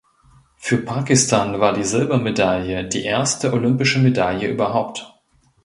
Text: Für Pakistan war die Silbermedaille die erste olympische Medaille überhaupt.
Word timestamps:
Für 0.57 0.79
Pakistan 0.79 1.59
war 1.59 1.73
die 1.73 1.83
Silbermedaille 1.83 2.85
die 2.89 3.03
erste 3.05 3.53
olympische 3.53 3.99
Medaille 3.99 4.47
überhaupt. 4.47 5.07